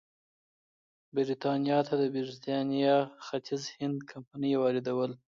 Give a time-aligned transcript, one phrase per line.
[1.15, 5.11] برېټانیا ته د برېټانیا ختیځ هند کمپنۍ واردول.